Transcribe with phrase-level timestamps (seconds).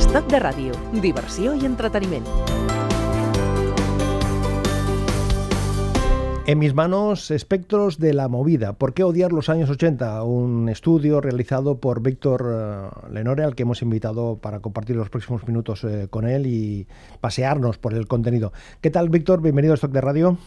[0.00, 0.72] Estoc de ràdio,
[1.04, 2.24] diversió i entreteniment.
[6.46, 8.72] En mis manos, Espectros de la Movida.
[8.72, 10.22] ¿Por qué odiar los años 80?
[10.24, 15.46] Un estudio realizado por Víctor uh, Lenore, al que hemos invitado para compartir los próximos
[15.46, 16.86] minutos uh, con él y
[17.20, 18.54] pasearnos por el contenido.
[18.80, 19.42] ¿Qué tal, Víctor?
[19.42, 20.38] Bienvenido a Stock de Radio.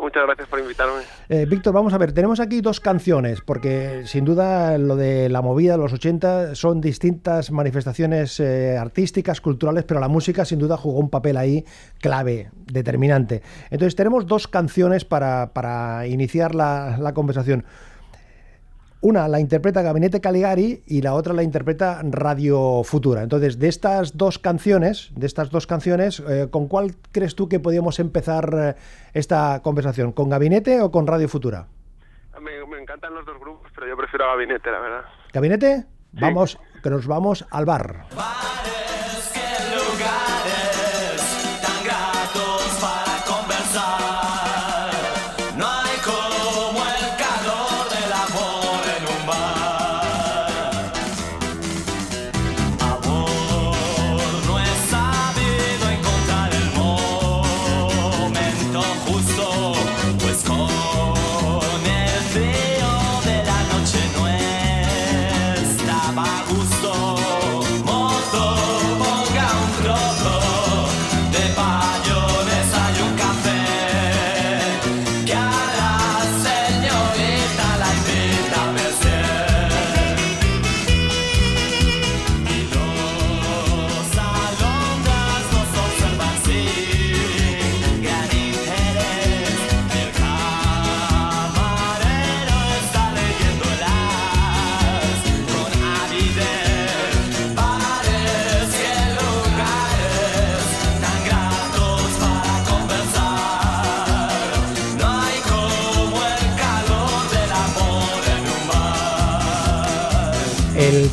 [0.00, 1.02] Muchas gracias por invitarme.
[1.28, 5.42] Eh, Víctor, vamos a ver, tenemos aquí dos canciones, porque sin duda lo de la
[5.42, 10.76] movida de los 80 son distintas manifestaciones eh, artísticas, culturales, pero la música sin duda
[10.76, 11.64] jugó un papel ahí
[12.00, 13.42] clave, determinante.
[13.70, 17.64] Entonces tenemos dos canciones para, para iniciar la, la conversación.
[19.02, 23.22] Una la interpreta Gabinete Caligari y la otra la interpreta Radio Futura.
[23.22, 27.60] Entonces, de estas dos canciones, de estas dos canciones, eh, ¿con cuál crees tú que
[27.60, 28.74] podíamos empezar eh,
[29.14, 30.12] esta conversación?
[30.12, 31.66] ¿Con Gabinete o con Radio Futura?
[32.42, 35.04] Me, me, encantan los dos grupos, pero yo prefiero a Gabinete, la verdad.
[35.32, 35.86] ¿Gabinete?
[36.12, 36.18] Sí.
[36.20, 38.04] Vamos, que nos vamos al bar.
[38.14, 38.79] Bares,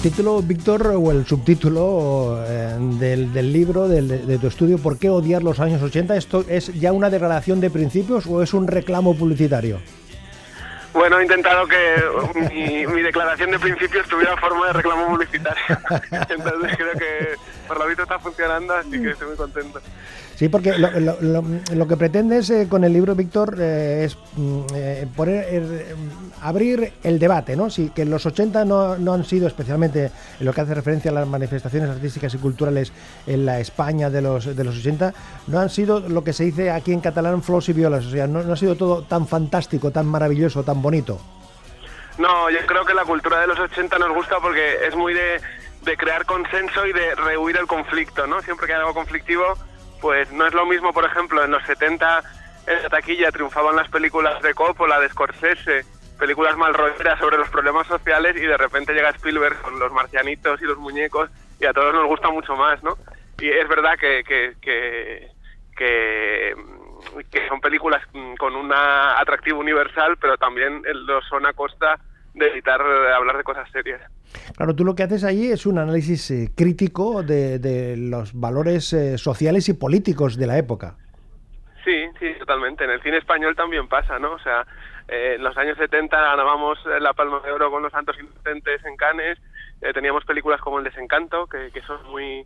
[0.09, 5.09] título, Víctor, o el subtítulo eh, del, del, libro, del, de tu estudio, ¿Por qué
[5.09, 6.15] odiar los años 80?
[6.15, 9.81] ¿Esto es ya una declaración de principios o es un reclamo publicitario?
[10.93, 11.77] Bueno, he intentado que
[12.53, 15.61] mi, mi, declaración de principios tuviera forma de reclamo publicitario.
[16.29, 17.35] Entonces creo que
[17.67, 19.79] por lo visto está funcionando, así que estoy muy contento.
[20.37, 24.15] Sí, porque lo, lo, lo, lo que pretendes eh, con el libro, Víctor, eh, es
[24.75, 25.95] eh, poner, eh,
[26.43, 27.71] abrir el debate, ¿no?
[27.71, 31.15] Sí, que los 80 no, no, han sido, especialmente en lo que hace referencia a
[31.15, 32.93] las manifestaciones artísticas y culturales
[33.25, 35.11] en la España de los, de los 80,
[35.47, 38.27] no han sido lo que se dice aquí en catalán flos y violas, o sea,
[38.27, 41.19] no, no ha sido todo tan fantástico, tan maravilloso, tan bonito.
[42.19, 45.39] No, yo creo que la cultura de los 80 nos gusta porque es muy de,
[45.81, 48.41] de crear consenso y de rehuir el conflicto, ¿no?
[48.41, 49.57] Siempre que hay algo conflictivo
[50.01, 52.23] pues no es lo mismo, por ejemplo, en los 70
[52.67, 55.85] en la taquilla triunfaban las películas de Coppola, de Scorsese,
[56.19, 60.61] películas mal rolleras sobre los problemas sociales y de repente llega Spielberg con los marcianitos
[60.61, 61.29] y los muñecos
[61.59, 62.97] y a todos nos gusta mucho más, ¿no?
[63.39, 65.31] Y es verdad que, que, que,
[65.77, 66.55] que,
[67.31, 68.03] que son películas
[68.37, 71.97] con un atractivo universal, pero también lo son a costa
[72.37, 74.01] de evitar hablar de cosas serias.
[74.55, 78.93] Claro, tú lo que haces allí es un análisis eh, crítico de, de, los valores
[78.93, 80.95] eh, sociales y políticos de la época.
[81.83, 82.83] Sí, sí, totalmente.
[82.83, 84.33] En el cine español también pasa, ¿no?
[84.33, 84.65] O sea,
[85.07, 88.97] eh, en los años 70 ganábamos la Palma de Oro con Los Santos Inocentes en
[88.97, 89.37] Cannes,
[89.81, 92.45] eh, teníamos películas como El Desencanto, que, que son muy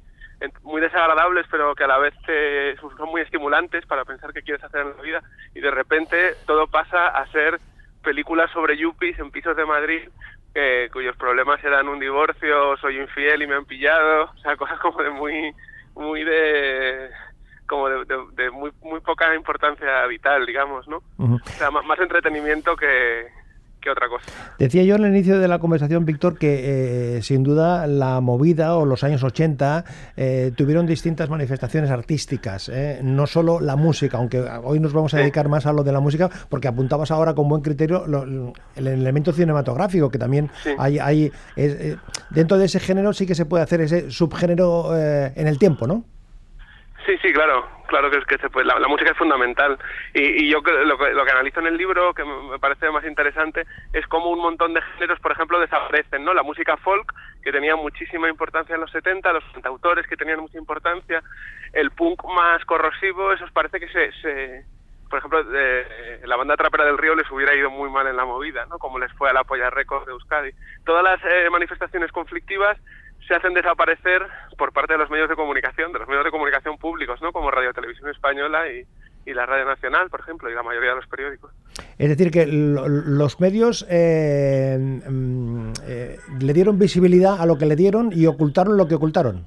[0.63, 4.63] muy desagradables, pero que a la vez te, son muy estimulantes para pensar qué quieres
[4.63, 5.21] hacer en la vida,
[5.53, 7.59] y de repente todo pasa a ser
[8.01, 10.01] películas sobre yuppies en pisos de Madrid
[10.53, 14.79] eh, cuyos problemas eran un divorcio, soy infiel y me han pillado, o sea, cosas
[14.79, 15.53] como de muy,
[15.95, 17.09] muy de,
[17.67, 20.97] como de, de, de muy, muy poca importancia vital, digamos, ¿no?
[21.17, 21.41] Uh -huh.
[21.41, 23.27] O sea, más, más entretenimiento que,
[23.81, 24.25] que otra cosa.
[24.59, 28.75] Decía yo en el inicio de la conversación, Víctor, que eh, sin duda la movida
[28.75, 29.83] o los años 80
[30.15, 35.17] eh, tuvieron distintas manifestaciones artísticas, eh, no solo la música, aunque hoy nos vamos a
[35.17, 38.87] dedicar más a lo de la música, porque apuntabas ahora con buen criterio lo, el
[38.87, 40.69] elemento cinematográfico, que también sí.
[40.77, 41.97] hay, hay es,
[42.29, 46.05] dentro de ese género sí que se puede hacer ese subgénero en el tiempo, ¿no?
[47.05, 48.67] Sí, sí, claro, claro que es que se puede.
[48.67, 49.77] La, música es fundamental
[50.13, 53.03] y, y yo lo que, lo que analizo en el libro, que me parece más
[53.05, 56.33] interesante, es cómo un montón de géneros, por ejemplo, desaparecen, ¿no?
[56.33, 57.11] La música folk,
[57.41, 61.23] que tenía muchísima importancia en los 70, los cantautores que tenían mucha importancia,
[61.73, 64.65] el punk más corrosivo, esos parece que se, se
[65.09, 68.25] por ejemplo, de, la banda Trapera del Río les hubiera ido muy mal en la
[68.25, 68.79] movida, ¿no?
[68.79, 70.51] Como les fue a la Polla Records de Euskadi.
[70.85, 72.77] Todas las eh, manifestaciones conflictivas
[73.27, 74.25] se hacen desaparecer
[74.57, 77.31] por parte de los medios de comunicación, de los medios de comunicación públicos, ¿no?
[77.31, 78.83] Como Radio Televisión Española y,
[79.29, 81.51] y la Radio Nacional, por ejemplo, y la mayoría de los periódicos.
[81.97, 87.65] Es decir, que lo- los medios eh, mm, eh, le dieron visibilidad a lo que
[87.65, 89.45] le dieron y ocultaron lo que ocultaron.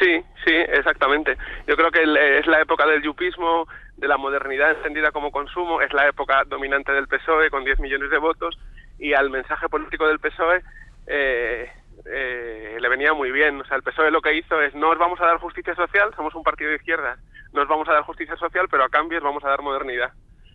[0.00, 1.36] Sí, sí, exactamente.
[1.66, 3.66] Yo creo que el- es la época del yupismo,
[3.96, 8.10] de la modernidad entendida como consumo, es la época dominante del PSOE con 10 millones
[8.10, 8.58] de votos
[8.98, 10.62] y al mensaje político del PSOE
[11.06, 11.70] eh,
[12.06, 13.60] eh, le venía muy bien.
[13.60, 16.12] O sea, el PSOE lo que hizo es no os vamos a dar justicia social,
[16.16, 17.18] somos un partido de izquierdas,
[17.52, 20.12] no os vamos a dar justicia social, pero a cambio os vamos a dar modernidad.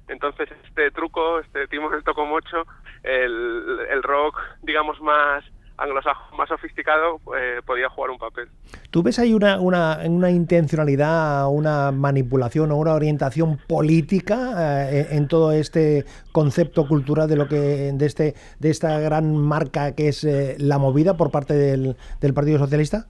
[0.08, 2.66] Entonces este truco, este timo del tocomocho,
[3.04, 5.44] el, el rock, digamos, más
[5.78, 8.50] anglosajón, más sofisticado, eh, podía jugar un papel.
[8.90, 15.28] ¿Tú ves ahí una, una, una intencionalidad, una manipulación o una orientación política eh, en,
[15.28, 20.24] todo este concepto cultural de lo que de este de esta gran marca que es
[20.24, 23.06] eh, la movida por parte del, del Partido Socialista?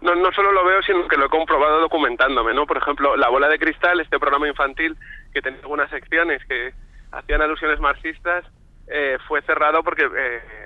[0.00, 2.66] No, no solo lo veo, sino que lo he comprobado documentándome, ¿no?
[2.66, 4.96] Por ejemplo, La Bola de Cristal, este programa infantil
[5.34, 6.72] que tenía algunas secciones que
[7.12, 8.44] hacían alusiones marxistas,
[8.92, 10.08] eh, fue cerrado porque eh,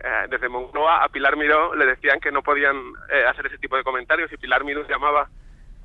[0.03, 2.77] eh, desde Moncloa a Pilar Miró le decían que no podían
[3.11, 5.29] eh, hacer ese tipo de comentarios y Pilar Miró llamaba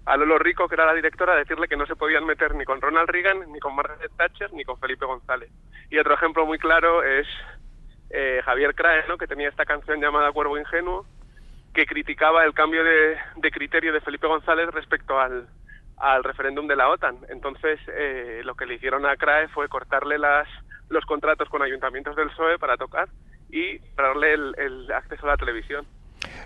[0.05, 2.63] a Lolo Rico, que era la directora, a decirle que no se podían meter ni
[2.63, 5.51] con Ronald Reagan, ni con Margaret Thatcher, ni con Felipe González.
[5.89, 7.27] Y otro ejemplo muy claro es
[8.09, 9.17] eh, Javier Crae, ¿no?
[9.17, 11.05] que tenía esta canción llamada Cuervo Ingenuo,
[11.73, 13.17] que criticaba el cambio de,
[13.51, 15.47] criterio de Felipe González respecto al,
[15.97, 17.17] al referéndum de la OTAN.
[17.27, 17.79] Entonces,
[18.45, 20.47] lo que le hicieron a CRAE fue cortarle las,
[20.89, 23.09] los contratos con ayuntamientos del PSOE para tocar
[23.51, 25.85] y darle el, acceso a la televisión.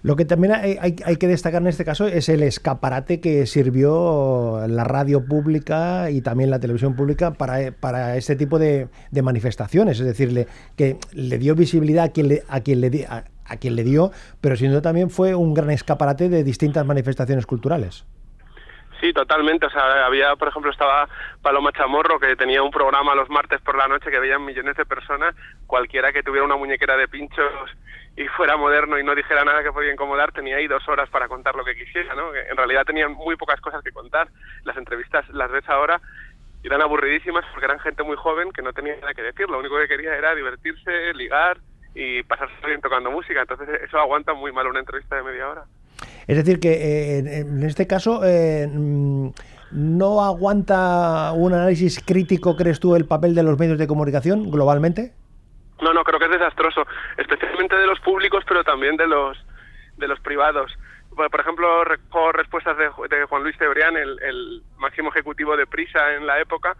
[0.03, 4.83] Lo que también hay, que destacar en este caso es el escaparate que sirvió la
[4.83, 8.87] radio pública y también la televisión pública para, para este tipo de,
[9.23, 9.99] manifestaciones.
[9.99, 13.57] Es decir, le- que le dio visibilidad a quien le, a quien le, a, a
[13.57, 14.11] quien le dio,
[14.41, 18.05] pero sin también fue un gran escaparate de distintas manifestaciones culturales.
[18.99, 19.65] Sí, totalmente.
[19.65, 21.07] O sea, había, por ejemplo, estaba
[21.41, 24.85] Paloma Chamorro, que tenía un programa los martes por la noche que veían millones de
[24.85, 25.35] personas.
[25.67, 27.71] Cualquiera que tuviera una muñequera de pinchos
[28.15, 31.27] y fuera moderno y no dijera nada que podía incomodar, tenía ahí dos horas para
[31.27, 32.33] contar lo que quisiera, ¿no?
[32.35, 34.27] En realidad tenían muy pocas cosas que contar.
[34.63, 35.99] Las entrevistas las ves ahora
[36.63, 39.49] y eran aburridísimas porque eran gente muy joven que no tenía nada que decir.
[39.49, 41.57] Lo único que quería era divertirse, ligar
[41.95, 43.41] y pasarse bien tocando música.
[43.41, 45.63] Entonces eso aguanta muy mal una entrevista de media hora.
[46.27, 49.29] Es decir, que eh, en- este caso eh, mm,
[49.71, 55.13] no aguanta un análisis crítico, crees tú, el papel de los medios de comunicación globalmente.
[55.81, 56.85] No, no, creo que es desastroso,
[57.17, 59.37] especialmente de los públicos, pero también de los
[59.97, 60.71] de los privados.
[61.15, 65.67] Por ejemplo, recojo respuestas de, Ju- de Juan Luis Cebrián, el, el máximo ejecutivo de
[65.67, 66.75] Prisa en la época,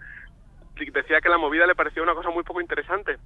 [0.92, 3.18] decía que la movida le parecía una cosa muy poco interesante,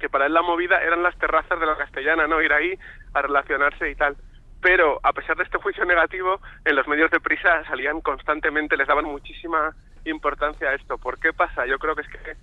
[0.00, 2.78] que para él la movida eran las terrazas de la castellana, no ir ahí
[3.12, 4.16] a relacionarse y tal.
[4.62, 8.86] Pero a pesar de este juicio negativo, en los medios de prisa salían constantemente, les
[8.86, 9.74] daban muchísima
[10.04, 10.96] importancia a esto.
[10.98, 11.66] ¿Por qué pasa?
[11.66, 12.36] Yo creo que es que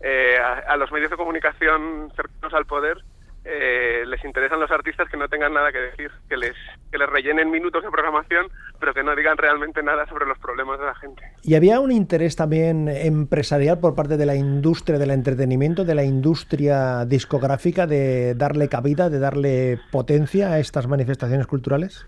[0.00, 2.98] eh, a, a los medios de comunicación cercanos al poder
[3.44, 6.54] eh, les interesan los artistas que no tengan nada que decir, que les,
[6.90, 8.46] que les rellenen minutos de programación,
[8.80, 11.22] pero que no digan realmente nada sobre los problemas de la gente.
[11.42, 16.04] Y había un interés también empresarial por parte de la industria del entretenimiento, de la
[16.04, 22.06] industria discográfica, de darle cabida, de darle potencia a estas manifestaciones culturales.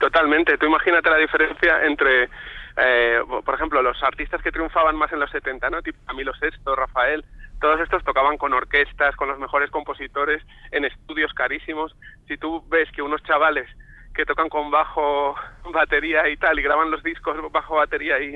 [0.00, 0.58] Totalmente.
[0.58, 2.28] Tú imagínate la diferencia entre,
[2.76, 5.80] eh, por ejemplo, los artistas que triunfaban más en los 70, ¿no?
[5.80, 7.24] Tipo Camilo VI, Rafael,
[7.60, 11.94] todos estos tocaban con orquestas, con los mejores compositores, en estudios carísimos.
[12.28, 13.68] Si tú ves que unos chavales
[14.14, 15.36] que tocan con bajo,
[15.72, 18.34] batería y tal, y graban los discos bajo batería y,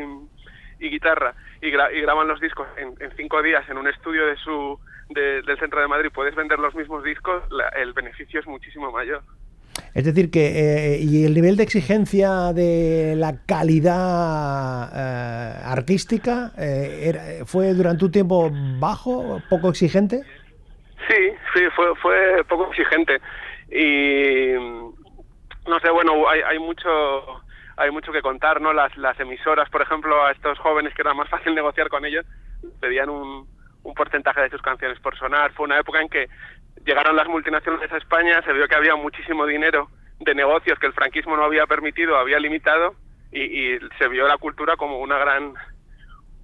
[0.78, 4.26] y guitarra, y, gra- y graban los discos en, en cinco días en un estudio
[4.26, 8.40] de su, de- del centro de Madrid, puedes vender los mismos discos, la- el beneficio
[8.40, 9.22] es muchísimo mayor.
[9.94, 17.02] Es decir, que eh, y el nivel de exigencia de la calidad eh, artística eh,
[17.08, 20.22] era- fue durante un tiempo bajo, poco exigente.
[21.08, 23.20] Sí, sí, fue, fue poco exigente.
[23.70, 24.52] Y
[25.68, 26.88] no sé, bueno, hay, hay mucho
[27.76, 28.72] hay mucho que contar, ¿no?
[28.74, 32.26] Las, las emisoras, por ejemplo, a estos jóvenes que era más fácil negociar con ellos,
[32.78, 33.46] pedían un
[33.96, 35.52] porcentaje de sus canciones por sonar.
[35.52, 36.28] Fue una época en que
[36.84, 40.92] llegaron las multinacionales a España, se vio que había muchísimo dinero de negocios que el
[40.92, 42.94] franquismo no había permitido, había limitado,
[43.32, 45.54] y, se vio la cultura como una gran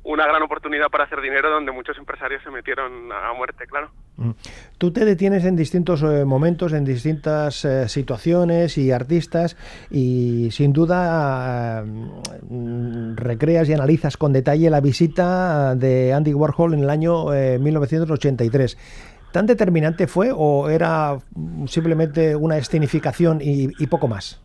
[0.05, 3.91] una gran oportunidad para hacer dinero donde muchos empresarios se metieron a muerte, claro.
[4.17, 4.31] Mm.
[4.79, 9.57] Tú te detienes en distintos eh, momentos, en distintas eh, situaciones y artistas
[9.91, 16.75] y sin duda eh, mm, recreas y analizas con detalle la visita de Andy Warhol
[16.75, 19.16] en el año eh, 1983.
[19.37, 21.19] ¿Tan determinante fue o era
[21.67, 24.43] simplemente una escenificación y, poco más?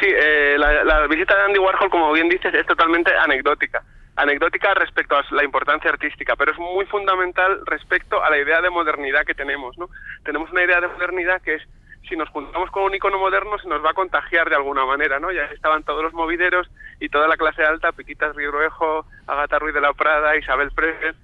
[0.00, 3.80] Sí, eh, la, visita de Andy Warhol, como bien dices, es totalmente anecdótica.
[4.16, 8.70] Anecdótica respecto a la importancia artística, pero es muy fundamental respecto a la idea de
[8.70, 9.78] modernidad que tenemos.
[9.78, 9.88] ¿no?
[10.24, 11.62] Tenemos una idea de modernidad que es
[12.08, 15.20] si nos juntamos con un icono moderno se nos va a contagiar de alguna manera,
[15.20, 15.30] ¿no?
[15.30, 16.68] Ya estaban todos los movideros
[16.98, 21.14] y toda la clase alta, Piquitas Riruejo, Agata Ruiz de la Prada, Isabel Pérez,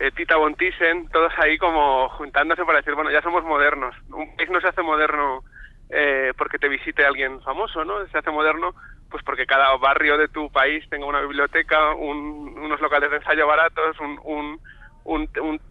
[0.00, 3.94] eh, Tita Bontisen, todos ahí como juntándose para decir, bueno, ya somos modernos.
[4.10, 5.44] Un país no se hace moderno
[5.90, 8.06] eh, porque te visite alguien famoso, ¿no?
[8.08, 8.74] Se hace moderno
[9.10, 13.46] pues porque cada barrio de tu país tenga una biblioteca, un- unos locales de ensayo
[13.46, 14.60] baratos, un, un,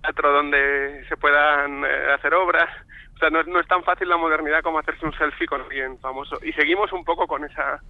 [0.01, 2.69] teatro donde se puedan eh, hacer obras.
[3.15, 5.62] O sea, no, es- no es tan fácil la modernidad como hacerse un selfie con
[5.62, 6.38] alguien famoso.
[6.43, 7.81] Y seguimos un poco con esa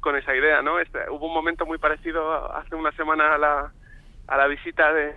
[0.00, 0.80] con esa idea, ¿no?
[0.80, 3.72] Este, hubo un momento muy parecido hace una semana a la,
[4.28, 5.14] a la visita de,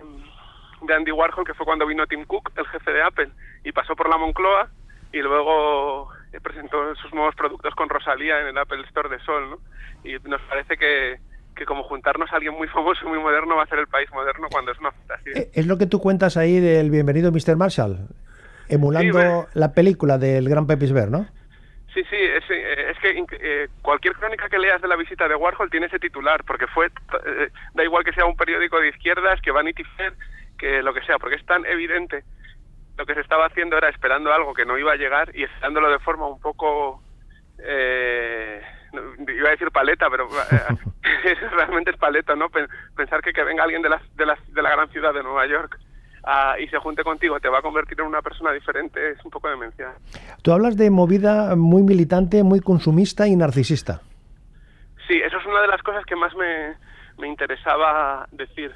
[0.82, 3.28] de Andy Warhol, que fue cuando vino Tim Cook, el jefe de Apple,
[3.64, 4.68] y pasó por la Moncloa
[5.12, 9.50] y luego eh, presentó sus nuevos productos con Rosalía en el Apple Store de Sol,
[9.50, 9.58] ¿no?
[10.04, 11.18] Y nos parece que,
[11.54, 14.08] que como juntarnos a alguien muy famoso y muy moderno va a ser el país
[14.12, 15.32] moderno cuando es una fantasía.
[15.34, 17.56] Eh, Es lo que tú cuentas ahí del Bienvenido Mr.
[17.56, 18.08] Marshall,
[18.68, 19.46] emulando Sí, bueno.
[19.54, 21.26] la película del gran Pepis Bear, ¿no?
[21.94, 25.34] Sí, sí, es, eh, es que eh, cualquier crónica que leas de la visita de
[25.34, 29.40] Warhol tiene ese titular, porque fue, eh, da igual que sea un periódico de izquierdas,
[29.40, 30.12] que Vanity Fair,
[30.56, 32.24] que lo que sea, porque es tan evidente
[32.96, 35.90] lo que se estaba haciendo era esperando algo que no iba a llegar y esperándolo
[35.90, 37.02] de forma un poco,
[37.58, 38.60] eh,
[39.28, 40.76] iba a decir paleta, pero eh,
[41.52, 42.48] realmente es paleta, ¿no?
[42.48, 45.22] Pen- Pensar que, que venga alguien de la, de, la, de la gran ciudad de
[45.22, 45.78] Nueva York
[46.24, 49.30] ah, y se junte contigo te va a convertir en una persona diferente es un
[49.30, 49.92] poco demencial.
[50.42, 54.00] Tú hablas de movida muy militante, muy consumista y narcisista.
[55.06, 56.74] Sí, eso es una de las cosas que más me,
[57.18, 58.74] me interesaba decir,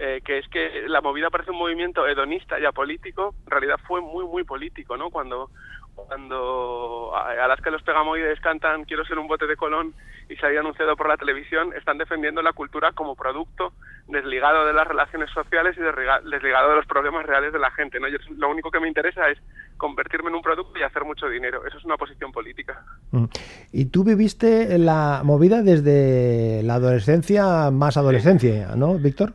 [0.00, 4.00] eh, que es que la movida parece un movimiento hedonista y apolítico, en realidad fue
[4.00, 5.10] muy, muy político, ¿no?
[5.10, 5.50] Cuando,
[5.96, 9.94] cuando a- Alaska y los Pegamoides cantan Quiero ser un bote de Colón
[10.28, 13.72] y se había anunciado por la televisión, están defendiendo la cultura como producto
[14.06, 17.98] desligado de las relaciones sociales y desliga- desligado de los problemas reales de la gente,
[18.00, 18.08] ¿no?
[18.08, 19.38] Yo, lo único que me interesa es
[19.76, 21.64] convertirme en un producto y hacer mucho dinero.
[21.66, 22.82] Eso es una posición política.
[23.10, 23.24] Mm.
[23.72, 29.32] Y tú viviste la movida desde la adolescencia más adolescencia, ¿no, Víctor?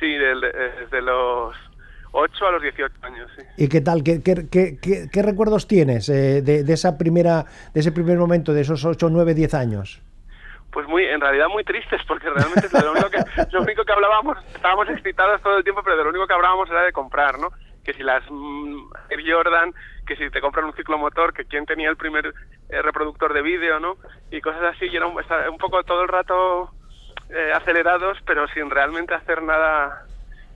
[0.00, 0.34] Sí, eh,
[0.80, 1.56] desde los
[2.12, 3.42] 8 a los 18 años, sí.
[3.64, 4.02] ¿Y qué tal?
[4.02, 4.78] ¿Qué, qué- qué-
[5.12, 9.08] qué- recuerdos tienes eh, de, de esa primera, de ese primer momento, de esos 8,
[9.10, 10.02] 9, 10 años?
[10.72, 13.18] Pues muy, en realidad muy tristes, porque realmente lo único que,
[13.52, 16.68] lo único que hablábamos, estábamos excitados todo el tiempo, pero de lo único que hablábamos
[16.70, 17.48] era de comprar, ¿no?
[17.82, 18.88] Que si las mm,
[19.26, 19.72] Jordan,
[20.06, 22.34] que si te compran un ciclomotor, que quién tenía el primer
[22.68, 23.96] eh, reproductor de vídeo, ¿no?
[24.30, 26.70] Y cosas así, y era un poco todo el rato
[27.30, 30.04] eh, acelerados, pero sin realmente hacer nada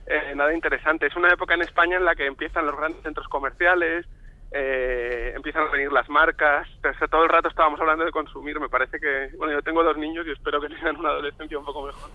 [0.07, 1.07] eh, nada interesante.
[1.07, 4.05] Es una época en España en la que empiezan los grandes centros comerciales,
[4.53, 8.59] eh, empiezan a venir las marcas, o sea, todo el rato estábamos hablando de consumir.
[8.59, 11.63] Me parece que, bueno, yo tengo dos niños y espero que tengan una adolescencia un
[11.65, 12.09] poco mejor.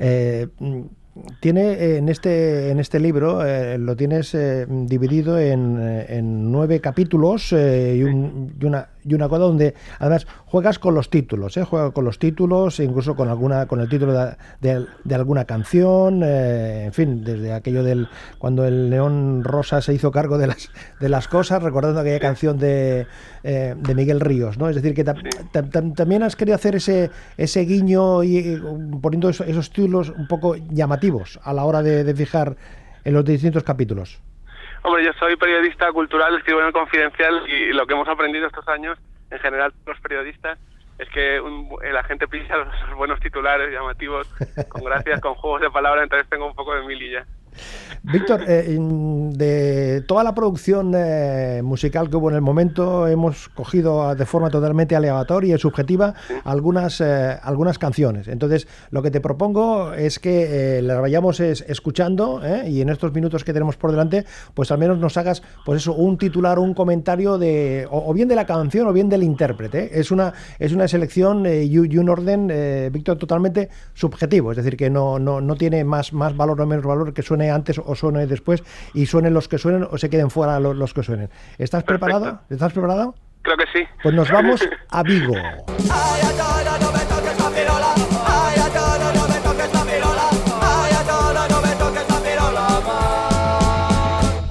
[0.00, 0.48] Eh,
[1.40, 4.34] tiene en este en este libro eh, lo tienes
[4.68, 10.26] dividido en, en nueve capítulos eh, y, un- y una y una cosa donde además
[10.46, 13.88] juegas con los títulos eh, juega con los títulos e incluso con alguna con el
[13.88, 19.42] título de, de- de alguna canción eh, en fin desde aquello del cuando el León
[19.44, 20.68] Rosa se hizo cargo de las
[21.00, 23.06] de las cosas recordando aquella canción de,
[23.42, 26.76] eh, de Miguel Ríos no es decir que tam- tam- tam- también has querido hacer
[26.76, 28.60] ese ese guiño y
[29.00, 32.56] poniendo eso- esos títulos un poco llamativos a la hora de, de fijar
[33.04, 34.20] en los distintos capítulos.
[34.82, 38.66] Hombre, yo soy periodista cultural, escribo en el Confidencial y lo que hemos aprendido estos
[38.68, 38.98] años,
[39.30, 40.58] en general los periodistas,
[40.98, 44.26] es que un- la gente pisa los, buenos titulares llamativos,
[44.68, 47.26] con gracias, con juegos de palabras, entonces tengo un poco de mililla.
[48.02, 54.02] Víctor, eh, de toda la producción eh, musical que hubo en el momento, hemos cogido
[54.02, 56.14] a- de forma totalmente aleatoria y subjetiva
[56.44, 58.28] algunas, eh, algunas canciones.
[58.28, 62.88] Entonces, lo que te propongo es que eh, las vayamos es- escuchando eh, y en
[62.88, 64.24] estos minutos que tenemos por delante,
[64.54, 68.14] pues al menos nos hagas pues eso, un titular o un comentario de o, o
[68.14, 69.84] bien de la canción o bien del intérprete.
[69.84, 69.90] ¿eh?
[69.94, 72.48] Es una es una selección y, y un orden,
[72.92, 76.84] Víctor, totalmente subjetivo, es decir, que no, no, no tiene más, más valor o menos
[76.84, 78.62] valor que suene antes o suene después
[78.94, 81.30] y suenen los que suenen o se queden fuera lo- los, que suenen.
[81.58, 82.06] ¿Estás Perfecto.
[82.06, 82.40] preparado?
[82.50, 83.14] ¿Estás preparado?
[83.42, 83.84] Creo que sí.
[84.02, 85.34] Pues nos vamos a Vigo.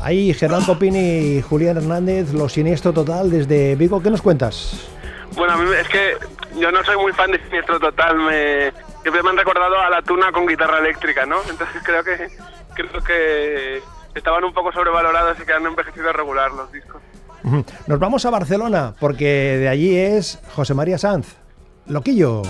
[0.02, 4.02] Ahí Germán Copini y Julián Hernández, lo siniestro total desde Vigo.
[4.02, 4.90] ¿Qué nos cuentas?
[5.36, 6.14] Bueno, a mí es que
[6.60, 8.72] yo no soy muy fan de Siniestro Total, me,
[9.04, 11.38] siempre me han recordado a la tuna con guitarra eléctrica, ¿no?
[11.48, 12.28] Entonces creo que
[12.88, 13.82] creo que
[14.16, 17.02] estaban un poco sobrevalorados y que han envejecido regular los discos.
[17.88, 21.38] Nos vamos a Barcelona, porque de allí es José María Sanz.
[21.88, 22.44] Loquillo.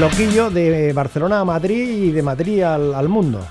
[0.00, 3.46] Loquillo de Barcelona a Madrid y de Madrid al, al mundo.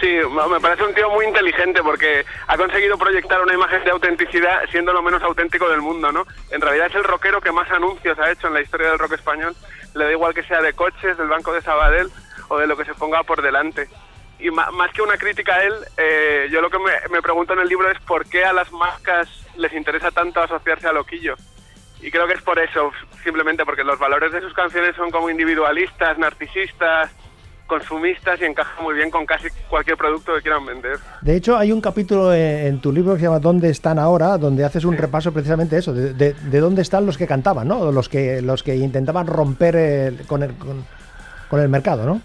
[0.00, 4.60] Sí, me parece un tío muy inteligente porque ha conseguido proyectar una imagen de autenticidad
[4.70, 6.24] siendo lo menos auténtico del mundo, ¿no?
[6.52, 9.14] En realidad es el rockero que más anuncios ha hecho en la historia del rock
[9.14, 9.56] español.
[9.94, 12.08] Le da igual que sea de coches, del Banco de Sabadell
[12.46, 13.88] o de lo que se ponga por delante.
[14.38, 17.58] Y más que una crítica a él, eh, yo lo que me, me pregunto en
[17.58, 21.34] el libro es por qué a las marcas les interesa tanto asociarse a Loquillo.
[22.00, 22.90] Y creo que es por eso,
[23.24, 27.10] simplemente porque los valores de sus canciones son como individualistas, narcisistas,
[27.66, 30.96] consumistas y encajan muy bien con casi cualquier producto que quieran vender.
[31.20, 34.38] De hecho, hay un capítulo en, en tu libro que se llama ¿Dónde están ahora?
[34.38, 37.92] donde haces un repaso precisamente eso, de, de- de dónde están los que cantaban, ¿no?
[37.92, 40.84] Los que, los que intentaban romper el- con, el, con,
[41.50, 42.22] con el mercado, ¿no?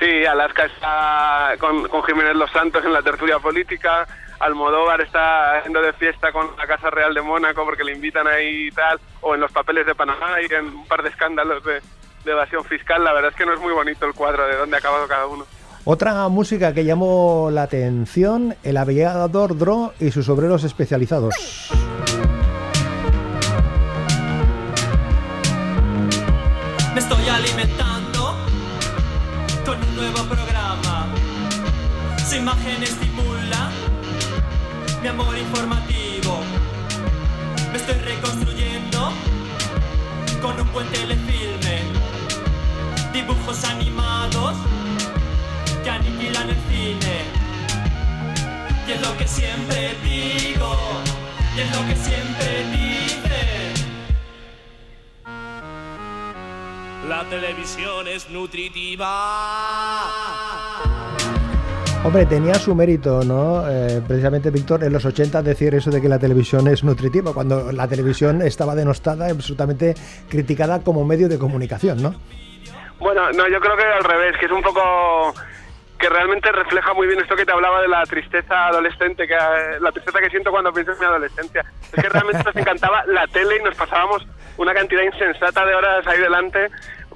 [0.00, 4.06] Sí, Alaska está con, con Jiménez Los Santos en la tertulia política,
[4.40, 8.68] Almodóvar está haciendo de fiesta con la Casa Real de Mónaco porque le invitan ahí
[8.68, 11.82] y tal, o en los papeles de Panamá y en un par de escándalos de,
[12.24, 13.04] de evasión fiscal.
[13.04, 15.26] La verdad es que no es muy bonito el cuadro de dónde ha acabado cada
[15.26, 15.44] uno.
[15.84, 21.34] Otra música que llamó la atención, el aviador Dro y sus obreros especializados.
[26.94, 27.89] Me estoy alimentando
[32.40, 33.70] imagen estimula
[35.02, 36.40] mi amor informativo.
[37.70, 39.12] Me estoy reconstruyendo
[40.40, 41.82] con un buen telefilme.
[43.12, 44.56] Dibujos animados
[45.84, 47.24] que aniquilan el cine.
[48.88, 50.78] Y es lo que siempre digo,
[51.54, 53.38] y es lo que siempre dice.
[57.06, 59.08] La televisión es nutritiva.
[62.02, 63.68] Hombre, tenía su mérito, ¿no?
[63.68, 67.70] Eh, precisamente, Víctor, en los 80 decir eso de que la televisión es nutritiva, cuando
[67.72, 69.94] la televisión estaba denostada, absolutamente
[70.30, 72.14] criticada como medio de comunicación, ¿no?
[72.98, 75.34] Bueno, no, yo creo que al revés, que es un poco
[75.98, 79.78] que realmente refleja muy bien esto que te hablaba de la tristeza adolescente, que eh,
[79.80, 81.62] la tristeza que siento cuando pienso en mi adolescencia.
[81.92, 86.06] Es que realmente nos encantaba la tele y nos pasábamos una cantidad insensata de horas
[86.06, 86.68] ahí delante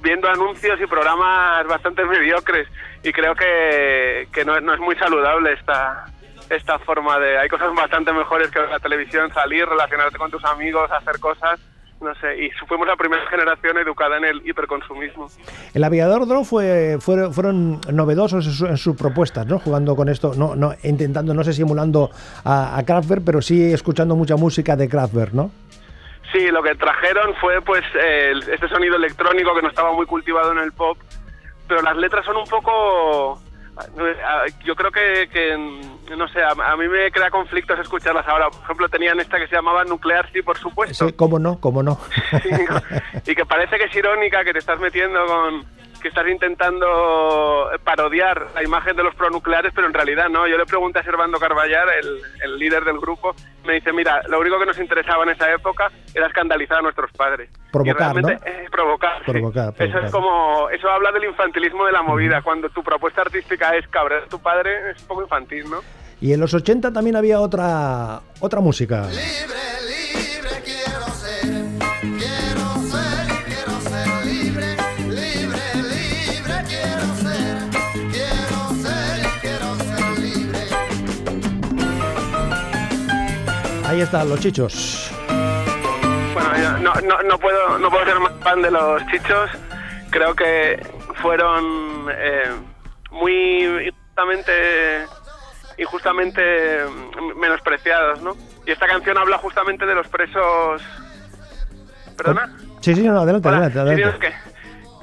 [0.05, 2.67] viendo anuncios y programas bastante mediocres
[3.05, 6.05] y creo que, que no, no es muy saludable esta
[6.49, 10.91] esta forma de hay cosas bastante mejores que la televisión salir relacionarte con tus amigos
[10.91, 11.59] hacer cosas
[12.01, 15.27] no sé y fuimos la primera generación educada en el hiperconsumismo
[15.73, 19.57] El aviador Dro fue, fueron, fueron novedosos en, su- en sus propuestas, ¿no?
[19.59, 22.11] Jugando con esto, no, no, intentando, no sé si emulando
[22.43, 25.51] a, a Kraftwerk, pero sí escuchando mucha música de Kraftwerk, ¿no?
[26.33, 30.51] Sí, lo que trajeron fue pues eh, este sonido electrónico que no estaba muy cultivado
[30.51, 30.97] en el pop,
[31.67, 33.41] pero las letras son un poco...
[34.63, 35.57] Yo creo que, que,
[36.15, 38.49] no sé, a, a mí me crea conflictos escucharlas ahora.
[38.49, 41.07] Por ejemplo, tenían esta que se llamaba Nuclear, sí, por supuesto.
[41.07, 41.99] Sí, cómo no, cómo no.
[43.25, 45.65] y que parece que es irónica, que te estás metiendo con
[46.05, 50.47] que estás intentando parodiar la imagen de los pronucleares, pero en realidad no.
[50.47, 53.33] Yo le pregunté a Servando Carballar, el, el líder del grupo,
[53.65, 57.11] me dice, mira, lo único que nos interesaba en esa época era escandalizar a nuestros
[57.13, 57.49] padres.
[57.71, 58.29] Provocar, y ¿no?
[58.29, 59.31] eh, provocar, sí.
[59.31, 62.43] Provocar, Eso es como, eso habla del infantilismo de la movida.
[62.43, 65.79] Cuando tu propuesta artística es cabrear a tu padre, es un poco infantil, ¿no?
[66.21, 69.07] Y en los 80 también había otra, otra música.
[69.07, 69.84] Libre
[83.95, 85.09] Ahí están los chichos.
[86.33, 89.49] Bueno, yo no, no, no puedo no puedo ser más fan de los chichos.
[90.09, 90.85] Creo que
[91.21, 92.51] fueron eh,
[93.11, 95.05] muy injustamente
[95.77, 96.81] injustamente
[97.37, 98.35] menospreciados, ¿no?
[98.65, 100.81] Y esta canción habla justamente de los presos.
[102.17, 102.53] ¿Perdona?
[102.81, 104.35] Sí, sí, no, adelante, Hola, adelante,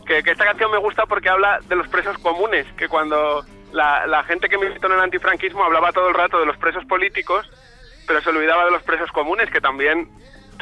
[0.07, 4.07] que, que esta canción me gusta porque habla de los presos comunes, que cuando la,
[4.07, 7.49] la gente que militó en el antifranquismo hablaba todo el rato de los presos políticos,
[8.13, 10.07] pero se olvidaba de los presos comunes, que también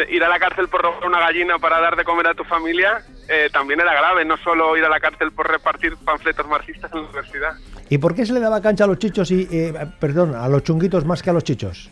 [0.08, 3.02] ir a la cárcel por robar una gallina para dar de comer a tu familia
[3.28, 6.98] eh, también era grave, no solo ir a la cárcel por repartir panfletos marxistas en
[6.98, 7.54] la universidad.
[7.88, 10.62] ¿Y por qué se le daba cancha a los chichos y, eh, perdón, a los
[10.62, 11.90] chunguitos más que a los chichos?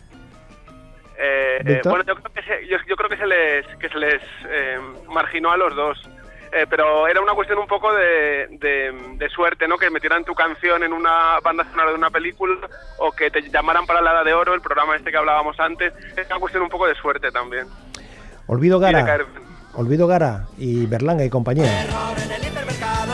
[1.19, 3.97] Eh, eh, bueno, yo creo que se, yo, yo creo que se les, que se
[3.97, 6.09] les eh, marginó a los dos.
[6.51, 9.77] Eh, pero era una cuestión un poco de, de- de suerte, ¿no?
[9.77, 12.55] Que metieran tu canción en una banda sonora de una película
[12.97, 15.93] o que te llamaran para la Edad de Oro, el programa este que hablábamos antes.
[16.17, 17.67] Es una cuestión un poco de suerte también.
[18.47, 19.27] Olvido Gara, caer-
[19.75, 21.65] Olvido Gara y Berlanga y compañía.
[21.85, 23.13] Terror en el hipermercado,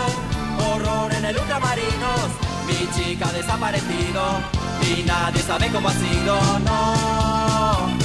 [0.74, 2.30] horror en el ultramarinos.
[2.68, 4.22] Mi chica ha desaparecido
[4.82, 8.05] y nadie sabe cómo ha sido, no.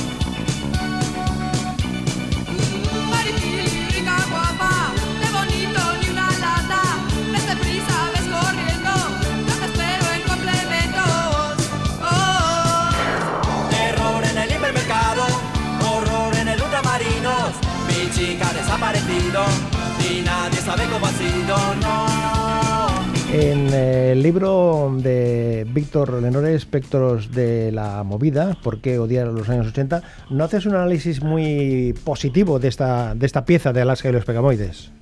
[24.30, 30.02] Libro de Víctor Lenore, Espectros de la Movida, ¿por qué odiar los años 80?
[30.30, 34.24] ¿No haces un análisis muy positivo de esta, de esta pieza de Alaska y los
[34.24, 34.92] Pegamoides?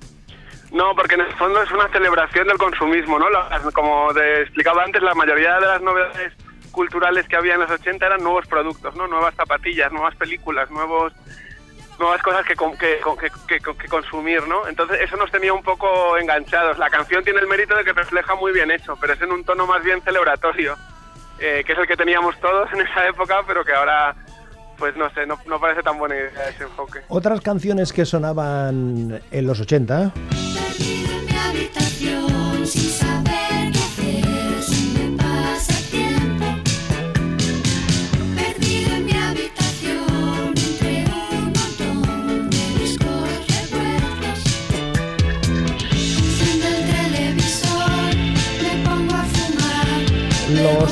[0.71, 3.27] No, porque en el fondo es una celebración del consumismo, ¿no?
[3.71, 6.33] Como te explicaba antes, la mayoría de las novedades
[6.71, 9.05] culturales que había en los 80 eran nuevos productos, ¿no?
[9.05, 11.13] Nuevas zapatillas, nuevas películas, nuevos
[11.99, 14.67] nuevas cosas que, que- que consumir, ¿no?
[14.67, 16.77] Entonces eso nos tenía un poco enganchados.
[16.77, 19.43] La canción tiene el mérito de que refleja muy bien eso, pero es en un
[19.43, 20.75] tono más bien celebratorio,
[21.39, 24.15] eh, que es el que teníamos todos en esa época, pero que ahora,
[24.77, 26.99] pues no sé, no, no parece tan buena idea ese enfoque.
[27.09, 30.11] Otras canciones que sonaban en los 80,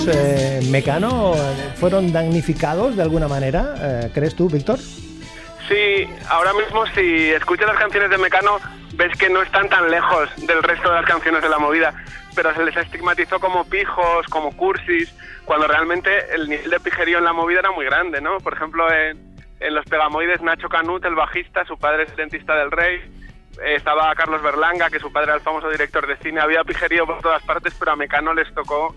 [0.08, 1.34] eh, Mecano
[1.76, 3.76] fueron damnificados de alguna manera?
[3.80, 4.80] eh, ¿Crees tú, Víctor?
[5.68, 8.58] Sí, ahora mismo si escuchas las canciones de Mecano
[8.94, 11.94] ves que no están tan lejos del resto de las canciones de la movida,
[12.36, 15.14] pero se les estigmatizó como pijos, como cursis,
[15.46, 18.38] cuando realmente el nivel de pijerío en la movida era muy grande, ¿no?
[18.38, 22.72] Por ejemplo, en, en Los Pegamoides, Nacho Canut, el bajista, su padre es dentista del
[22.72, 23.00] rey,
[23.64, 27.06] eh, estaba Carlos Berlanga, que su padre era el famoso director de cine, había pijerío
[27.06, 28.96] por todas partes, pero a Mecano les tocó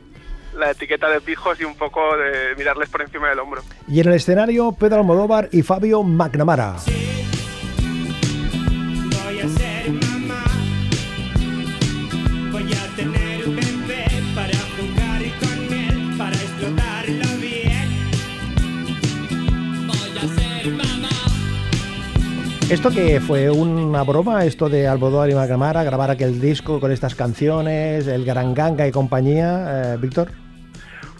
[0.56, 3.62] la etiqueta de pijos y un poco de mirarles por encima del hombro.
[3.88, 6.76] Y en el escenario, Pedro Almodóvar y Fabio McNamara.
[22.70, 27.16] ¿Esto que fue una broma, esto de Almodóvar y McNamara, grabar aquel disco con estas
[27.16, 30.28] canciones, el Gran Ganga y compañía, eh, Víctor?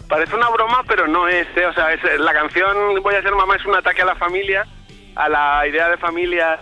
[0.07, 1.47] Parece una broma, pero no es.
[1.57, 1.65] ¿eh?
[1.65, 4.65] O sea, es, la canción Voy a ser mamá es un ataque a la familia,
[5.15, 6.57] a la idea de familia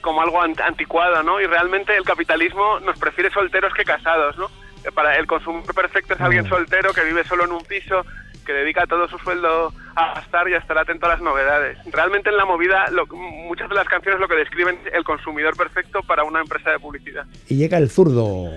[0.00, 1.40] como algo ant- anticuado, ¿no?
[1.40, 4.46] Y realmente el capitalismo nos prefiere solteros que casados, ¿no?
[4.84, 8.04] Eh, Para el consumidor perfecto es alguien soltero que vive solo en un piso,
[8.46, 11.78] que dedica todo su sueldo a gastar y a estar atento a las novedades.
[11.90, 15.56] Realmente en la movida, lo- muchas de las canciones lo que describen es el consumidor
[15.56, 17.24] perfecto para una empresa de publicidad.
[17.48, 18.50] Y llega el zurdo.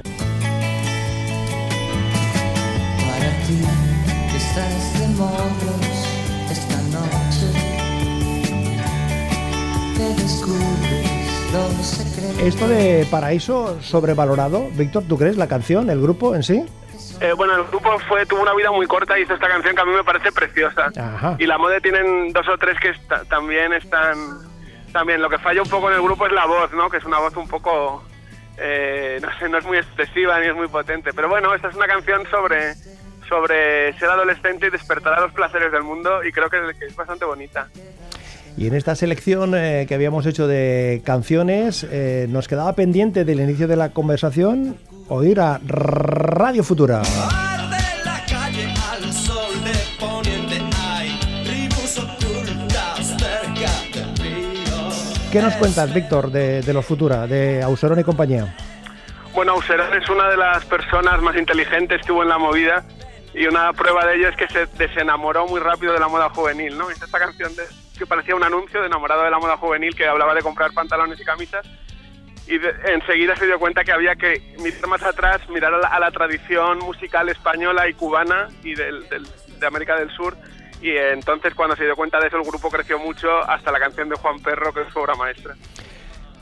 [3.07, 3.61] Para ti
[4.31, 6.07] que estás de modos
[6.51, 7.47] esta noche
[9.97, 12.39] te descubres los secretos.
[12.41, 16.65] Esto de Paraíso sobrevalorado, Víctor, ¿tú crees la canción, el grupo en sí?
[17.21, 19.81] Eh, bueno, el grupo fue tuvo una vida muy corta y hizo esta canción que
[19.81, 20.91] a mí me parece preciosa.
[20.97, 21.35] Ajá.
[21.37, 22.93] Y la Mode tienen dos o tres que
[23.27, 24.17] también están...
[24.93, 26.89] También lo que falla un poco en el grupo es la voz, ¿no?
[26.89, 28.03] Que es una voz un poco...
[28.57, 31.11] eh, no sé, no es muy expresiva ni es muy potente.
[31.13, 32.73] Pero bueno, esta es una canción sobre
[33.27, 36.95] sobre ser adolescente y despertar a los placeres del mundo y creo que, que es
[36.95, 37.67] bastante bonita.
[38.57, 43.39] Y en esta selección eh, que habíamos hecho de canciones, eh, nos quedaba pendiente del
[43.39, 44.77] inicio de la conversación
[45.09, 47.01] oír a Radio Futura.
[47.01, 54.89] Arde la calle al sol de poniente hay tribus ocultas cerca del río.
[55.31, 58.55] ¿Qué nos cuentas, Víctor, de, de los Futura, de Auserón y compañía?
[59.33, 62.83] Bueno, Auserón es una de las personas más inteligentes que hubo en la movida
[63.33, 66.77] y una prueba de ello es que se desenamoró muy rápido de la moda juvenil,
[66.77, 66.89] ¿no?
[66.91, 67.63] Hizo esta canción de-
[67.97, 71.19] que parecía un anuncio de enamorado de la moda juvenil que hablaba de comprar pantalones
[71.19, 71.65] y camisas
[72.49, 76.11] y de- enseguida se dio cuenta que había que mirar más atrás, mirar a la,
[76.11, 79.27] tradición musical española y cubana y del- del-
[79.59, 80.35] de América del Sur
[80.81, 84.09] y entonces cuando se dio cuenta de eso el grupo creció mucho hasta la canción
[84.09, 85.55] de Juan Perro que es su obra maestra.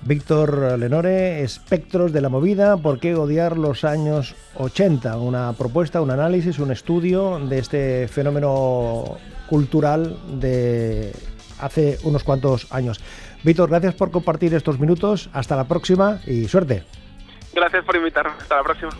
[0.03, 5.17] Víctor Lenore, Espectros de la Movida, ¿por qué odiar los años 80?
[5.17, 9.17] Una propuesta, un análisis, un estudio de este fenómeno
[9.49, 11.11] cultural de
[11.59, 13.01] hace unos cuantos años.
[13.47, 15.29] Víctor, gracias por compartir estos minutos.
[15.31, 16.83] Hasta la próxima y suerte.
[17.53, 18.33] Gracias por invitarme.
[18.37, 18.91] Hasta la próxima.